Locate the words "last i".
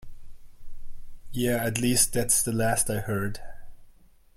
2.51-3.01